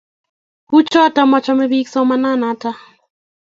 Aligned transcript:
kuchoto 0.69 1.21
machame 1.31 1.65
biik 1.71 1.87
somananato 1.93 2.69